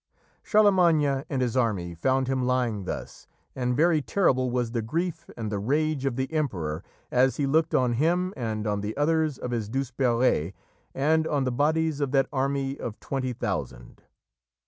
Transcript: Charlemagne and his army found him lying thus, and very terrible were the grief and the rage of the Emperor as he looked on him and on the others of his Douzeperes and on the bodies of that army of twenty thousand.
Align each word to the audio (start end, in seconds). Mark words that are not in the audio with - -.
Charlemagne 0.41 1.25
and 1.29 1.43
his 1.43 1.55
army 1.55 1.93
found 1.93 2.27
him 2.27 2.41
lying 2.41 2.85
thus, 2.85 3.27
and 3.55 3.77
very 3.77 4.01
terrible 4.01 4.49
were 4.49 4.63
the 4.63 4.81
grief 4.81 5.29
and 5.37 5.51
the 5.51 5.59
rage 5.59 6.05
of 6.07 6.15
the 6.15 6.33
Emperor 6.33 6.83
as 7.11 7.37
he 7.37 7.45
looked 7.45 7.75
on 7.75 7.93
him 7.93 8.33
and 8.35 8.65
on 8.65 8.81
the 8.81 8.97
others 8.97 9.37
of 9.37 9.51
his 9.51 9.69
Douzeperes 9.69 10.53
and 10.95 11.27
on 11.27 11.43
the 11.43 11.51
bodies 11.51 11.99
of 11.99 12.13
that 12.13 12.25
army 12.33 12.79
of 12.79 12.99
twenty 12.99 13.31
thousand. 13.33 14.01